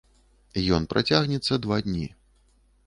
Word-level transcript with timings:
Ён 0.77 0.87
працягнецца 0.93 1.61
два 1.67 1.77
дні. 1.91 2.07